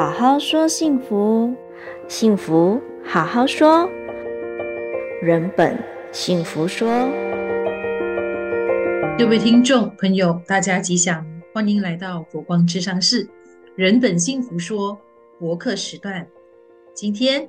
[0.00, 1.54] 好好说幸福，
[2.08, 3.86] 幸福好好说，
[5.20, 5.78] 人本
[6.10, 6.88] 幸福说。
[9.18, 13.28] 各位听众朋友，大家吉祥，欢迎来到佛光智商室，
[13.76, 14.98] 人本幸福说
[15.38, 16.26] 博客时段。
[16.94, 17.46] 今天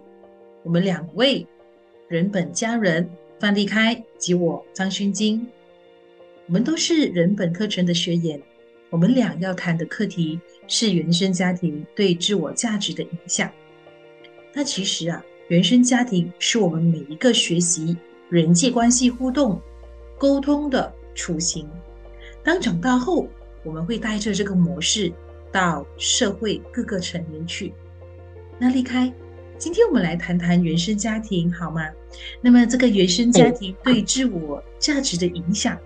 [0.64, 1.48] 我们两位
[2.10, 5.48] 人本家人范立开及我张勋金，
[6.48, 8.38] 我们都是人本课程的学员。
[8.92, 10.38] 我们俩要谈的课题
[10.68, 13.50] 是原生家庭对自我价值的影响。
[14.54, 17.96] 那其实啊，原生家庭是我们每一个学习
[18.30, 19.62] 人际关系互动、
[20.18, 21.66] 沟通的雏形。
[22.44, 23.30] 当长大后，
[23.64, 25.10] 我们会带着这个模式
[25.54, 27.74] 到社会各个层面去。
[28.60, 29.10] 那离开，
[29.58, 31.88] 今天我们来谈谈原生家庭好吗？
[32.42, 35.80] 那么这个原生家庭对自我价值的影响，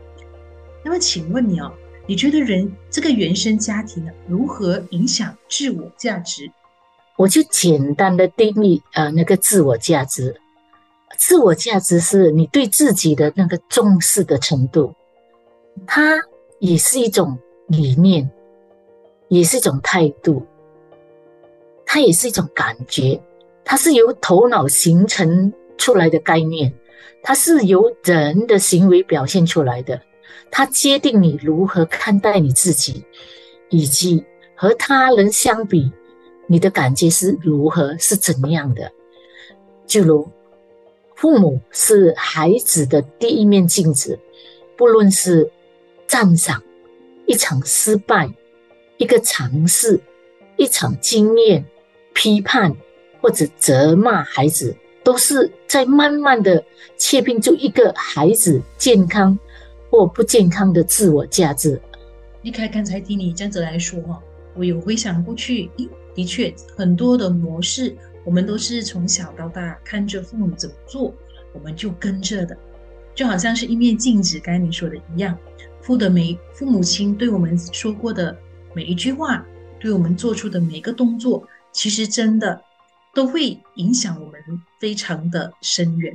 [0.84, 1.72] 那么请问你哦。
[2.08, 6.50] 你觉得人这个原生家庭呢，如何影响自我价值？
[7.18, 10.40] 我就简单的定义呃，那个自我价值，
[11.18, 14.94] 自我价值是你对自己的那个重视的程度，
[15.88, 16.16] 它
[16.60, 18.30] 也是一种理念，
[19.30, 20.46] 也是一种态度，
[21.86, 23.20] 它也是一种感觉，
[23.64, 26.72] 它是由头脑形成出来的概念，
[27.24, 30.00] 它是由人的行为表现出来的。
[30.52, 33.04] 它决定你如何看待你自己，
[33.70, 34.24] 以及
[34.56, 35.92] 和他人相比，
[36.48, 38.92] 你的感觉是如何，是怎样的。
[39.86, 40.30] 就如
[41.16, 44.18] 父母是孩子的第一面镜子，
[44.76, 45.50] 不论是
[46.08, 46.62] 赞赏
[47.26, 48.30] 一场失败、
[48.98, 50.00] 一个尝试、
[50.58, 51.66] 一场经验、
[52.14, 52.76] 批判
[53.22, 56.64] 或者责骂孩子，都是在慢慢的
[56.98, 59.38] 确定出一个孩子健康。
[59.96, 61.82] 或不健康的自我价值。
[62.42, 64.22] 丽开，刚才听你这样子来说哈，
[64.54, 65.70] 我有回想过去，
[66.14, 71.14] 的确很多的模式，我们都是从小到大看着父母怎么做，
[71.54, 72.58] 我们就跟着的，
[73.16, 74.38] 就好像是一面镜子。
[74.40, 75.38] 刚才你说的一样，
[75.82, 78.38] 父的每父母亲对我们说过的
[78.74, 79.46] 每一句话，
[79.80, 82.62] 对我们做出的每一个动作，其实真的
[83.14, 84.42] 都会影响我们
[84.78, 86.14] 非常的深远。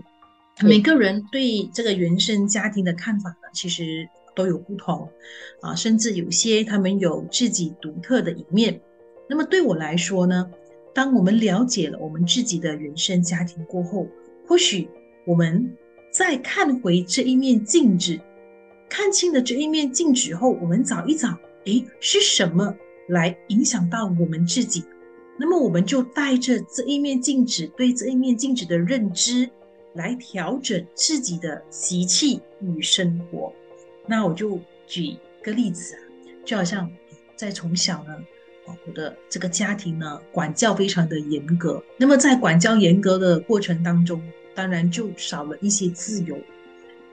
[0.62, 5.08] 每个人对这个原生家庭的看法呢，其实都有不同
[5.60, 8.80] 啊，甚至有些他们有自己独特的一面。
[9.28, 10.50] 那么对我来说呢，
[10.94, 14.06] 当我们了解了我们自己的原生家庭过后，
[14.46, 14.88] 或许
[15.24, 15.76] 我们
[16.12, 18.18] 再看回这一面镜子，
[18.88, 22.74] 看清了这一面镜子后，我们找一找，诶，是什么
[23.08, 24.84] 来影响到我们自己？
[25.38, 29.48] 那么我们就带着这一面镜子，对这一面镜子的认知。
[29.94, 33.52] 来调整自己的习气与生活。
[34.06, 36.00] 那我就举个例子啊，
[36.44, 36.90] 就好像
[37.36, 38.16] 在从小呢，
[38.66, 41.82] 我的这个家庭呢，管教非常的严格。
[41.96, 44.22] 那么在管教严格的过程当中，
[44.54, 46.36] 当然就少了一些自由。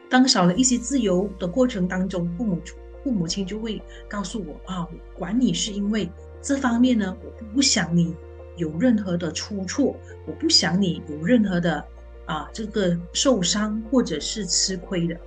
[0.09, 2.62] 当少了一些自由的过程当中，父母
[3.04, 6.09] 父母亲就会告诉我啊，我管你是因为
[6.42, 8.16] 这方面呢，我不想你
[8.56, 9.96] 有任何的出错，
[10.26, 11.84] 我不想你有任何的。
[12.28, 15.18] 啊，这个受伤或者是吃亏的，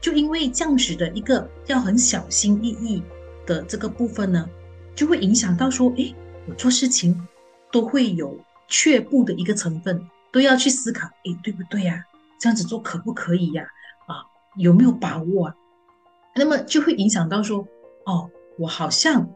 [0.00, 3.02] 就因为这样子的一个要很小心翼翼
[3.46, 4.46] 的这个部分呢，
[4.94, 6.14] 就会影响到说，诶，
[6.46, 7.26] 我做事情
[7.72, 8.38] 都会有
[8.68, 12.04] 却步的一个成分，都要去思考，诶，对不对呀？
[12.40, 13.64] 这样子做可不可以呀？
[14.06, 14.22] 啊，
[14.56, 15.54] 有没有把握啊？
[16.34, 17.66] 那么就会影响到说，
[18.04, 19.28] 哦，我好像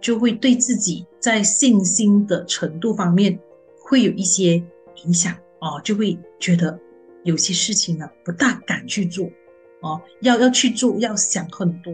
[0.00, 3.38] 就会对自己在信心的程度方面
[3.82, 4.62] 会有一些
[5.04, 5.34] 影响。
[5.60, 6.78] 哦，就会觉得
[7.22, 9.30] 有些事情呢不大敢去做，
[9.80, 11.92] 哦，要要去做，要想很多，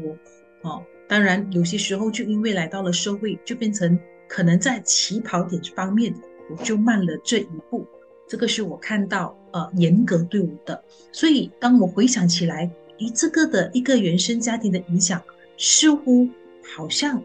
[0.63, 6.15] 哦，当然有些时候就因为来到了社会，就变成可能在起跑点方面
[6.49, 7.85] 我就慢了这一步，
[8.29, 15.21] 这个是我看到呃严格对我的，所以当我回想起来，诶，这个的一个原生家庭的影响
[15.59, 16.29] 似乎
[16.77, 17.21] 好像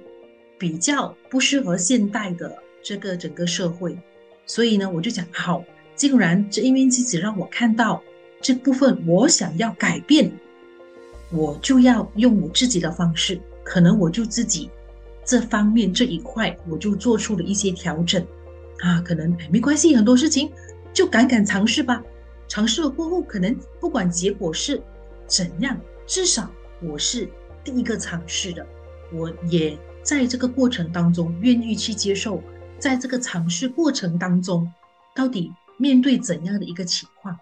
[0.57, 3.95] 比较不适合现代的这个整个社会，
[4.47, 5.63] 所以呢，我就讲好。
[6.01, 8.01] 竟然这一面镜子让我看到
[8.41, 10.31] 这部分，我想要改变，
[11.29, 14.67] 我就要用我自己的方式，可能我就自己
[15.23, 18.19] 这方面这一块，我就做出了一些调整
[18.79, 20.51] 啊，可能没关系，很多事情
[20.91, 22.03] 就敢敢尝试吧，
[22.47, 24.81] 尝试了过后，可能不管结果是
[25.27, 26.51] 怎样，至少
[26.81, 27.29] 我是
[27.63, 28.65] 第一个尝试的，
[29.13, 32.41] 我也在这个过程当中愿意去接受，
[32.79, 34.67] 在这个尝试过程当中
[35.15, 35.53] 到底。
[35.81, 37.35] 面对怎样的一个情况，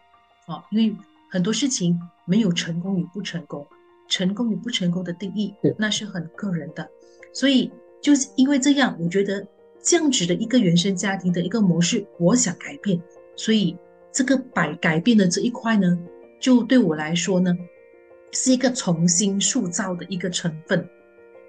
[0.45, 0.95] 啊，因为
[1.30, 3.68] 很多事情没有成功与不成功，
[4.07, 6.89] 成功与不成功的定义那是很个人的，
[7.33, 7.69] 所以
[8.01, 9.45] 就是因为这样，我觉得
[9.83, 12.97] 这样子的一个原生家庭的一个模式，我想改变，
[13.36, 13.75] 所以
[14.09, 16.00] 这个改改变的这一块呢，
[16.39, 17.53] 就对我来说呢，
[18.31, 20.88] 是一个重新塑造的一个成分。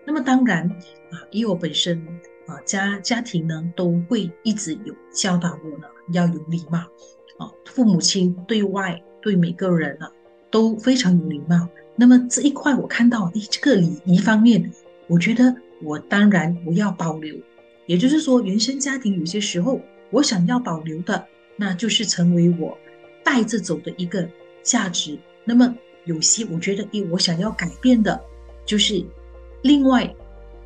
[0.05, 0.69] 那么当然
[1.13, 2.05] 啊，因为我本身
[2.51, 6.79] 啊家家庭呢都会一直有教导我呢要有礼貌
[7.39, 10.11] 啊，父母亲对外对每个人啊
[10.51, 11.69] 都非常有礼貌。
[11.97, 14.71] 那么这一块我看到，诶，这个礼仪方面，
[15.07, 17.37] 我觉得我当然我要保留。
[17.87, 19.81] 也就是说，原生家庭有些时候
[20.11, 21.27] 我想要保留的，
[21.57, 22.77] 那就是成为我
[23.23, 24.27] 带着走的一个
[24.63, 25.19] 价值。
[25.45, 25.75] 那么
[26.05, 28.19] 有些我觉得，诶，我想要改变的，
[28.65, 29.05] 就是
[29.63, 30.15] 另外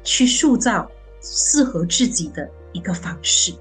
[0.02, 0.88] 去塑造
[1.24, 3.52] 适合自己的一个方式。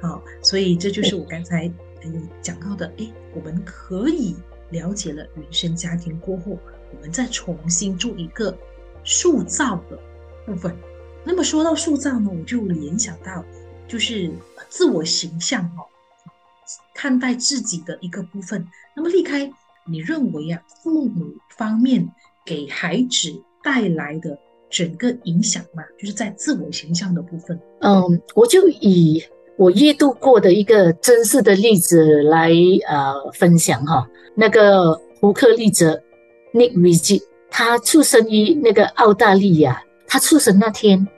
[0.00, 1.70] 好，所以这就是我刚才
[2.04, 2.86] 嗯讲到的。
[2.96, 4.34] 诶，我们可以
[4.70, 6.58] 了解了原生家庭过后，
[6.94, 8.56] 我们再重新做一个
[9.04, 9.98] 塑造的
[10.46, 10.74] 部分。
[11.24, 13.44] 那么说到塑造呢，我就联想到，
[13.86, 14.32] 就是
[14.68, 15.86] 自我形象哦，
[16.94, 18.66] 看待自己的一个部分。
[18.94, 19.52] 那么离开，
[19.86, 22.12] 你认为啊，父母方面
[22.44, 24.36] 给孩子带来的
[24.72, 27.60] 整个影响嘛，就是在自我形象的部分。
[27.80, 29.22] 嗯，我就以
[29.56, 32.50] 我阅读过的一个真实的例子来
[32.88, 34.08] 呃分享哈。
[34.34, 36.02] 那个胡克利泽
[36.54, 39.84] Nick Rizzo，他出生于那个澳大利亚。
[40.08, 41.08] 他出生那天，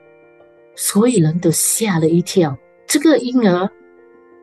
[0.76, 2.56] 所有人都吓了一跳。
[2.86, 3.68] 这个婴儿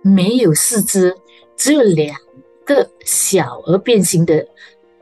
[0.01, 1.15] 没有四肢，
[1.55, 2.17] 只有两
[2.65, 4.45] 个小而变形的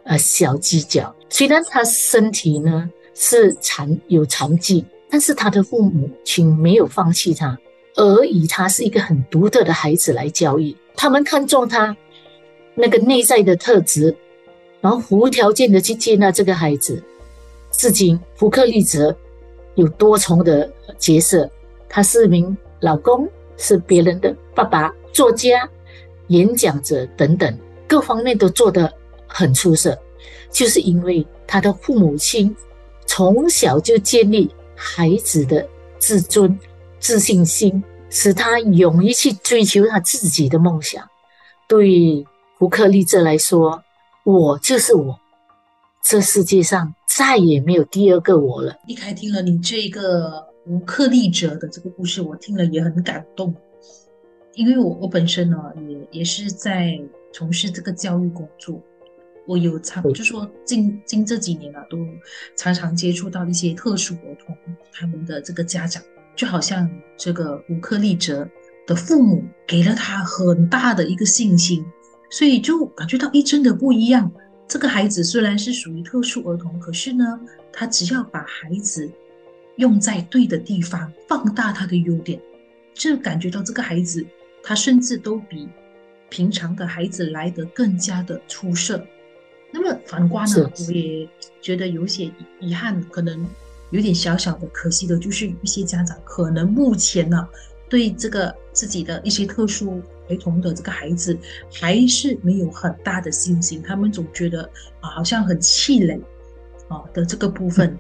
[0.04, 1.16] 呃小犄角。
[1.30, 2.88] 虽然他身体呢
[3.22, 7.60] 是残有残疾，但是他的父母亲没有放弃他，
[7.96, 10.74] 而以他是一个很独特的孩子来教育。
[10.96, 11.94] 他们看中他
[12.76, 14.16] 那个内在的特质，
[14.80, 17.04] 然后无条件的去接纳这个孩子。
[17.72, 19.14] 至今，福克利泽。
[19.76, 21.50] 有多重的角色，
[21.88, 25.70] 他是一名老公，是别人的爸爸、作家、
[26.28, 27.58] 演讲者等等，
[27.88, 28.92] 各方面都做得
[29.26, 29.98] 很出色。
[30.52, 32.54] 就是因为他的父母亲
[33.10, 35.68] 从小就建立孩子的
[35.98, 36.58] 自尊、
[37.00, 41.04] 自信心，使他勇于去追求他自己的梦想。
[41.68, 42.24] 对
[42.60, 43.84] 胡克利泽来说，
[44.24, 45.20] 我就是我。
[46.04, 48.78] 这世界上再也没有第二个我了。
[48.86, 53.54] 一开听了你这个胡克利泽的这个故事，我听了也很感动，
[54.54, 55.58] 因为我我本身呢
[55.90, 56.98] 也也是在
[57.34, 58.80] 从事这个教育工作，
[59.50, 61.98] 我有常就说近近这几年啊，都
[62.56, 64.56] 常常接触到一些特殊儿童
[64.94, 66.04] 他们的这个家长，
[66.36, 66.88] 就好像
[67.18, 68.48] 这个吴克利哲
[68.86, 71.84] 的父母给了他很大的一个信心，
[72.30, 74.32] 所以就感觉到，哎，真的不一样。
[74.68, 77.40] 这个孩子虽然是属于特殊儿童，可是呢，
[77.74, 79.12] 他只要把孩子
[79.78, 82.40] 用在对的地方，放大他的优点，
[82.94, 84.24] 就感觉到这个孩子
[84.62, 85.68] 他甚至都比
[86.30, 89.04] 平常的孩子来得更加的出色。
[89.72, 91.28] 那么反观呢，我也
[91.62, 93.48] 觉得有些遗憾，可能
[93.92, 95.48] 有点小小的可惜的，就是。
[95.62, 97.48] 一些家长可能目前呢，
[97.90, 100.02] 对这个自己的一些特殊。
[100.28, 101.36] 陪同的这个孩子
[101.74, 102.38] 还是。
[102.44, 104.62] 没有很大的信心，他们总觉得
[105.02, 106.22] 啊，好像很气馁
[106.88, 107.98] 啊的这个部分，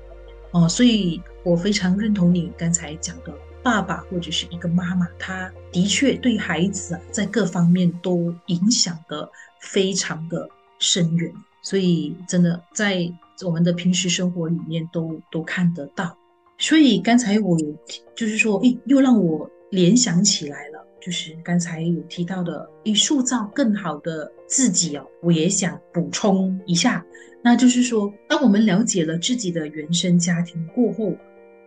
[0.51, 4.45] 哦、啊，所以我非常认同你刚才讲的，爸爸或者是。
[4.51, 9.27] 一个妈妈，他的确对孩子啊在各方面都影响的
[9.59, 13.11] 非常的深远，所以真的在
[13.45, 16.17] 我们的平时生活里面都都看得到。
[16.57, 17.73] 所以刚才我有
[18.15, 20.85] 就是说，诶，又让我联想起来了。
[21.01, 27.05] 就是刚才有提到的，以塑造更好的自己哦，我也想补充一下，
[27.41, 31.15] 那就是说，当我们了解了自己的原生家庭过后，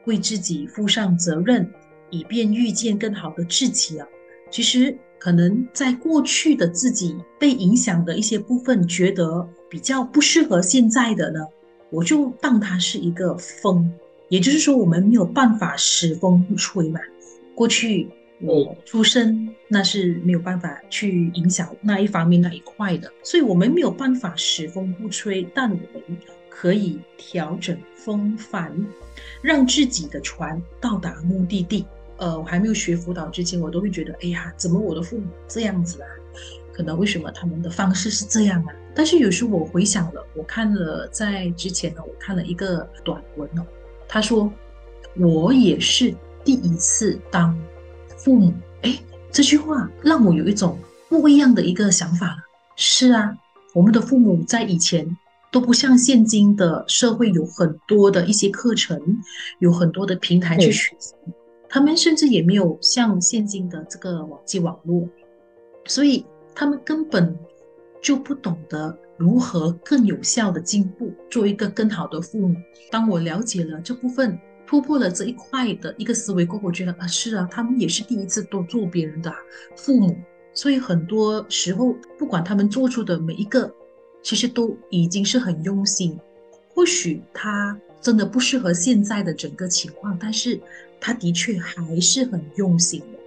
[0.05, 1.67] 为自己负上责任，
[2.11, 4.07] 以便遇见更好的自己啊，
[4.51, 11.41] 其实可能在过去的自己被影响的一些部分，觉得比较不适合现在的呢，
[11.89, 13.91] 我就当它是一个风，
[14.29, 17.01] 也就是说，我们没有办法使风不吹嘛，
[17.55, 18.07] 过去。
[18.43, 26.19] 我出生那是没有办法去影响那一方面那一块的，所以我们没有办法使风不吹，但我们
[26.51, 28.71] 可以调整风帆，
[29.41, 31.87] 让自己的船到达目的地。
[32.19, 36.09] 呃，我还没有学辅导之前，我都会觉得，哎呀，怎么我的父母这样子啊？
[36.73, 38.75] 可能为什么他们的方式是这样啊？
[38.95, 43.67] 但是有时候我回想了，我看了在之前呢，我看了一个短文哦，
[44.09, 44.53] 他说
[45.17, 46.15] 我也是
[46.45, 47.59] 第一次当。
[48.17, 48.53] 父母，
[48.83, 48.99] 哎，
[49.31, 52.37] 这句话让我有一种不一样的一个想法了。
[52.77, 53.37] 是啊，
[53.75, 55.17] 我们的父母在以前
[55.51, 59.01] 都不像现今的社会有很多的一些课程，
[59.59, 61.15] 有很多的平台去学习。
[61.69, 65.09] 他们甚至也没有像现今的这个网际网络，
[65.87, 67.37] 所以他们根本
[68.01, 72.57] 就不懂得如何更有效的进步，做一个更好的父母。
[72.91, 79.33] 当我了解了这部分，突破了这一块的一个思维过后，我觉得啊，是啊，他们也是第一次都做别人的
[79.77, 80.17] 父母，
[80.55, 83.73] 所以很多时候，不管他们做出的每一个，
[84.23, 86.19] 其实都已经是很用心。
[86.75, 90.59] 或许他真的不适合现在的整个情况，但是
[90.99, 93.19] 他的确还是很用心的。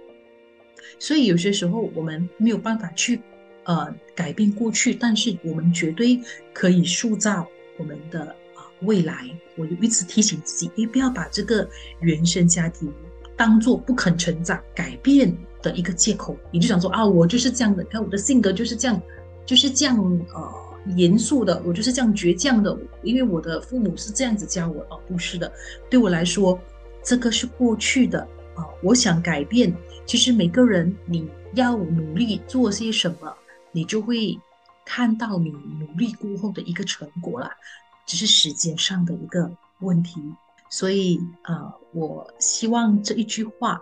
[0.98, 3.20] 所以有些时候我们没有办法去
[3.64, 6.20] 呃改变过去，但是我们绝对
[6.52, 8.20] 可以塑造我们的
[8.54, 9.28] 啊、未来。
[9.56, 11.68] 我就一直提醒自己，你，不要把这个
[12.00, 12.92] 原生家庭
[13.36, 16.36] 当做不肯成长、改变的一个借口。
[16.50, 19.00] 你就想说啊，我就是这样的，看我的性格就是这样，
[19.44, 19.98] 就是这样
[20.34, 20.66] 呃。
[20.94, 25.52] 严肃的，我就是这样倔强的，因为我的父母是这样子教我哦，不是的，
[25.90, 26.56] 对我来说，
[27.02, 28.24] 这个是过去的
[28.56, 28.66] 啊。
[28.82, 29.72] 我想改变，
[30.04, 33.32] 其实每个人你要努力做些什么，
[33.72, 34.38] 你就会
[34.84, 37.50] 看到你努力过后的一个成果啦，
[38.06, 40.20] 只是时间上的一个问题。
[40.68, 43.80] 所以啊，我希望这一句话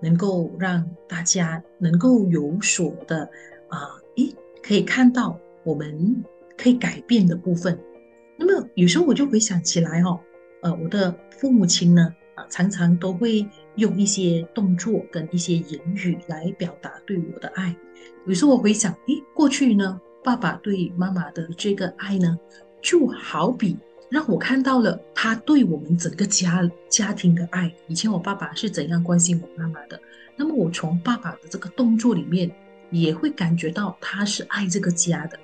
[0.00, 3.30] 能够让大家能够有所的
[3.68, 5.38] 啊，诶，可以看到。
[5.62, 6.24] 我们
[6.56, 7.78] 可以改变的部分，
[8.38, 10.18] 那么有时候我就回想起来哦，
[10.62, 12.14] 呃，我的父母亲呢，
[12.48, 17.74] 常常都会用一些动作跟一些言语来表达对我的爱。
[18.26, 22.38] 有时候我回想，诶，过去呢，爸爸对妈妈的这个爱呢，
[22.80, 23.76] 就好比
[24.08, 27.72] 让我看到了他对我们整个家家庭的爱。
[27.86, 30.00] 以前我爸爸是怎样关心我妈妈的，
[30.36, 32.50] 那么我从爸爸的这个动作里面，
[32.90, 35.38] 也会感觉到他是爱这个家的。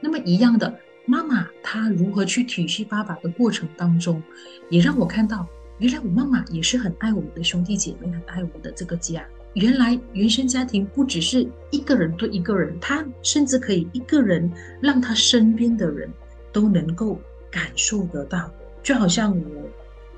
[0.00, 0.72] 那么一样的，
[1.04, 4.22] 妈妈她如何去体恤爸爸的过程当中，
[4.70, 5.46] 也让我看到，
[5.82, 9.26] 原来我妈妈也是很爱我们的兄弟姐妹，很爱我们的这个家。
[9.54, 14.48] 原来原生家庭不只是一个人对一个人，他甚至可以一个人
[14.80, 16.08] 让他身边的人
[16.52, 17.20] 都能够
[17.50, 18.48] 感受得到。
[18.80, 19.68] 就好像我，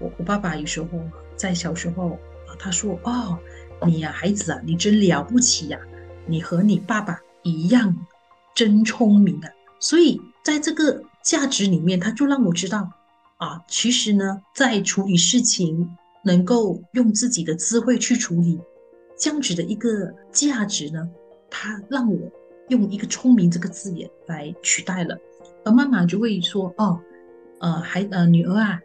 [0.01, 0.89] 我我爸爸有时候
[1.35, 2.11] 在小时候
[2.47, 3.39] 啊，他说：“哦，
[3.87, 5.81] 你呀，孩子啊，你真了不起呀，
[6.27, 7.97] 你和你爸爸一样，
[8.55, 9.49] 真聪明啊。”
[9.81, 12.91] 所以，在这个价值里面，他就让我知道，
[13.37, 15.89] 啊，其实呢，在处理事情
[16.25, 18.61] 能够用自己的智慧去处理，
[19.19, 21.09] 这样子的一个价值呢，
[21.51, 22.19] 他让我
[22.69, 25.19] 用一个聪明这个字眼来取代了。
[25.65, 27.01] 而妈妈就会说，哦，
[27.61, 28.81] 呃，孩呃，女儿啊，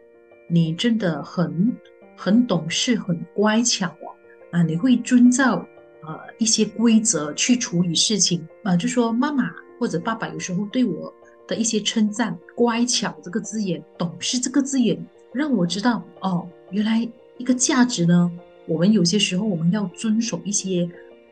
[0.48, 1.72] 你真的很
[2.16, 4.12] 很懂事，很乖巧哦，
[4.50, 5.64] 啊，你会遵照
[6.02, 9.50] 呃一些规则去处理事情，啊，就说妈妈。
[9.78, 11.10] 或者爸爸有时候对我
[11.50, 14.96] 的一些称赞，乖巧这个字眼，懂事这个字眼，
[15.32, 17.06] 让我知道哦，原来
[17.38, 18.30] 一个价值呢，
[18.66, 20.88] 我们有些时候我们要遵守一些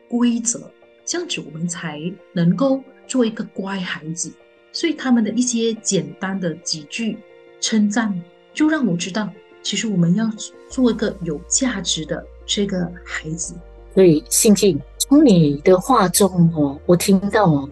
[0.09, 0.69] 规则，
[1.05, 2.01] 这样子我们才
[2.33, 4.29] 能够做一个乖孩子。
[4.73, 7.17] 所以他们的一些简单的几句
[7.61, 8.13] 称赞，
[8.53, 9.29] 就让我知道，
[9.63, 10.29] 其实我们要
[10.69, 13.55] 做一个有价值的这个孩子。
[13.95, 17.69] 所以，信静，从你的话中哦，我听到哦。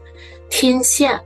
[0.50, 1.22] 天下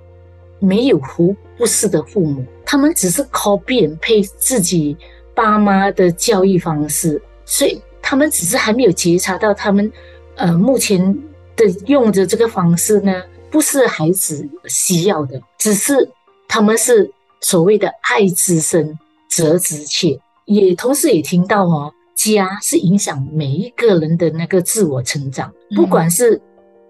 [0.61, 3.91] 没有胡不是的父母，他们只是 copy
[4.37, 4.95] 自己
[5.33, 9.91] 爸妈的教育方式，所以他们只是还没有觉察到，他们
[10.35, 11.13] 呃目前
[11.55, 13.11] 的用的这个方式呢，
[13.49, 16.09] 不是孩子需要的，只是
[16.47, 18.97] 他们是所谓的爱之深
[19.29, 26.39] 责之切，也同时也听到哦，家是影响每一个人的那个自我成长，不管是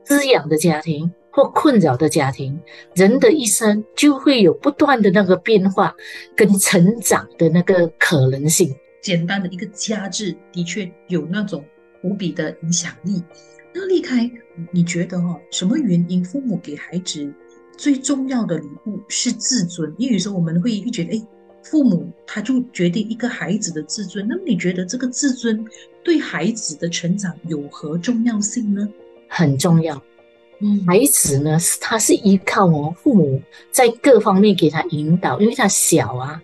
[0.03, 1.09] 滋养的家庭。
[1.31, 2.59] 或困扰的家庭，
[2.93, 5.95] 人的一生就会有不断的那个变化
[6.35, 8.75] 跟成长的那个可能性。
[9.01, 11.63] 简单的一个家字，的确有那种
[12.03, 13.23] 无比的影响力。
[13.73, 14.29] 那立开，
[14.71, 17.33] 你觉得哦，什么原因父母给孩子
[17.77, 19.91] 最重要的礼物是自尊？
[19.97, 21.27] 因为有时候我们会觉得，哎，
[21.63, 24.27] 父母他就决定一个孩子的自尊。
[24.27, 25.65] 那么你觉得这个自尊
[26.03, 28.87] 对孩子的成长有何重要性呢？
[29.29, 30.03] 很重要。
[30.85, 33.41] 孩子呢，是他是依靠我父母
[33.71, 36.41] 在各方面给他引导，因为他小啊，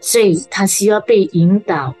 [0.00, 1.94] 所以他需要被引导，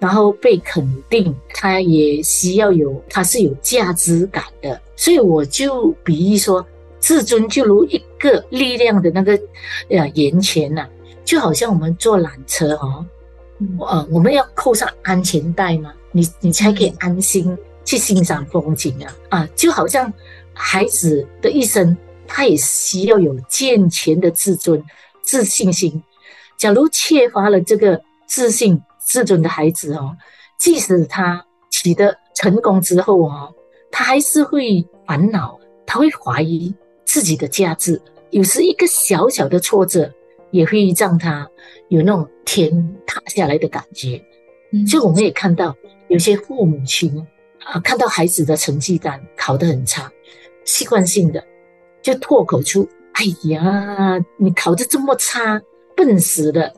[0.00, 4.80] 然后被肯定，他也需要有，他是有价值感的。
[4.96, 6.66] 所以我就比喻说，
[6.98, 9.38] 自尊就如一个力量的那个
[9.90, 10.86] 呃源泉呐，
[11.24, 13.06] 就好像我们坐缆车哦，
[13.80, 20.12] 呃，我们要扣上安全带嘛，你你才可以安心去欣赏风景啊啊，就好像。
[20.54, 21.96] 孩子的一生，
[22.26, 24.82] 他也需要有健全的自尊、
[25.22, 26.02] 自信心。
[26.56, 30.16] 假如缺乏了这个自信、自尊的孩子哦，
[30.58, 33.52] 即使他取得成功之后哦，
[33.90, 38.00] 他还是会烦恼，他会怀疑自己的价值。
[38.30, 40.10] 有时一个小小的挫折，
[40.50, 41.48] 也会让他
[41.88, 44.20] 有那种天塌下来的感觉。
[44.72, 45.76] 嗯，所以我们也看到
[46.08, 47.14] 有些父母亲
[47.64, 50.10] 啊，看到孩子的成绩单考得很差，
[50.64, 51.42] 习惯性的
[52.02, 55.60] 就脱口出：“哎呀，你考得这么差，
[55.96, 56.72] 笨死了！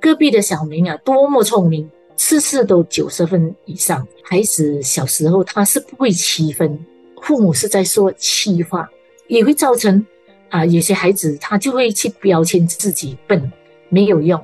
[0.00, 6.82] 隔壁的小明啊，多么聪明。”次次都九十分以上，孩子小时候他是不会七分，
[7.20, 8.88] 父母是在说气话，
[9.28, 10.04] 也会造成
[10.48, 13.52] 啊，有些孩子他就会去标签自己笨，
[13.90, 14.42] 没有用，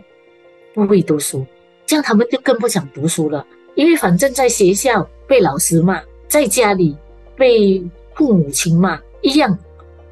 [0.75, 1.47] 不会读书，
[1.87, 5.99] 这样他们就更不想读书了，因为反正在学校被老师骂，
[6.29, 6.95] 在家里
[7.35, 7.83] 被
[8.15, 9.59] 父母亲嘛一样，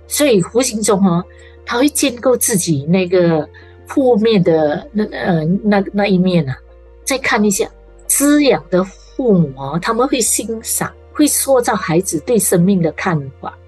[0.06, 1.24] 所以无形中哦，
[1.64, 3.48] 他会建构自己那个
[3.86, 6.56] 负面的那呃那那一面啊。
[7.04, 7.68] 再看一下
[8.06, 13.58] 滋养的父母哦，他们会欣赏，会塑造孩子对生命的看法，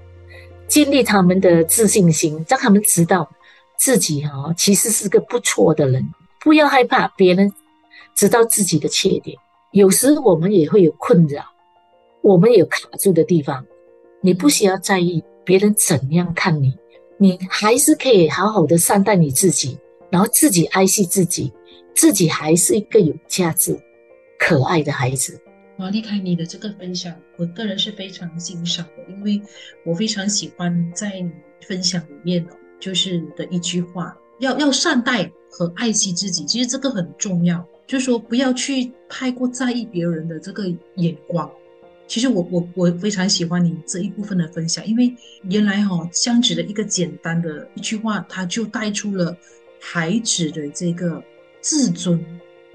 [0.69, 3.29] 建立他们的自信心，让他们知道
[3.77, 6.09] 自己哈其实是个不错的人。
[6.41, 7.53] 不要害怕别人
[8.15, 9.37] 知道自己的缺点，
[9.73, 11.43] 有时我们也会有困扰，
[12.21, 13.65] 我们有卡住的地方，
[14.23, 16.75] 你不需要在意别人怎样看你，
[17.19, 19.77] 你还是可以好好的善待你自己，
[20.09, 21.53] 然后自己爱惜自己。
[21.95, 23.79] 自己还是一个有价值、
[24.39, 25.39] 可爱的孩子。
[25.77, 29.43] 我要离开你的这个分享，我个人是非常欣赏的，因为
[29.85, 31.31] 我非常喜欢在你
[31.67, 36.47] 分享里面哦，就是的一句话，要要善待和爱惜自己。
[36.47, 40.65] 其实这个很重要，就是说不要去太过在意别人的这个
[40.97, 41.51] 眼光。
[42.13, 49.35] 其实我我我非常喜欢你这一部分的分享，因为原来哈、哦，这样子的一个简单的一句话，它就带出了
[49.81, 51.23] 孩子的这个。
[51.65, 52.19] 自尊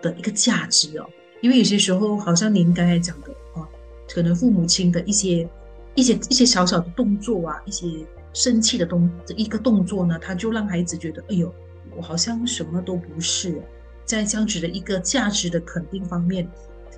[0.01, 1.05] 的一个价值哦，
[1.41, 3.67] 因为有些时候，好像您刚才讲的哦，
[4.09, 5.45] 可能父母亲的一些、
[5.93, 7.85] 一些、一些小小的动作啊，一些
[8.31, 11.53] 生气的动一个动作呢，他就让孩子觉得，哎呦，
[11.97, 13.61] 我好像什么都不是。
[14.05, 16.49] 在这样子的一个价值的肯定方面，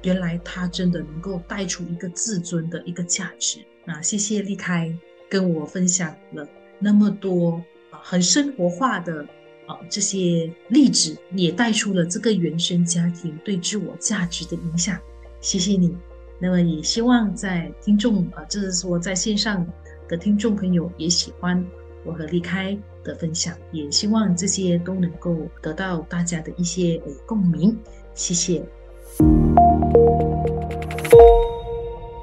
[0.03, 3.59] 原来他真的能够带出一个自尊的一个价值。
[3.85, 4.93] 那谢谢立开
[5.27, 9.25] 跟我分享了那么多啊，很生活化的
[9.65, 9.77] 啊。
[9.89, 14.99] 这些例子也带出了这个原生家庭对自我价值的影响。
[15.41, 15.95] 谢谢你。
[16.39, 19.67] 那么也希望在听众啊，就是说在线上
[20.07, 21.65] 的听众朋友也喜欢
[22.05, 27.77] 我和立开的分享，也希望这些都能够得到大家的一些呃共鸣。
[28.13, 28.63] 谢谢。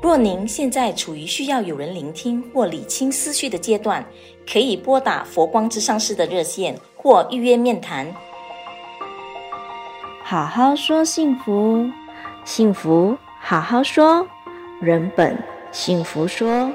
[0.07, 4.07] 若您现在处于需要有人聆听或理清思绪的阶段，
[4.49, 6.79] 可以拨打佛光之上师的热线。
[6.95, 8.14] 或预约面谈，
[10.23, 11.90] 好好说幸福，
[12.45, 14.25] 幸福好好说，
[14.81, 15.37] 人本
[15.73, 16.71] 幸福说。